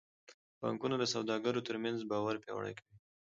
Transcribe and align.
بانکونه 0.61 0.95
د 0.99 1.03
سوداګرو 1.13 1.65
ترمنځ 1.67 1.99
باور 2.11 2.35
پیاوړی 2.43 2.73
کوي. 2.79 2.95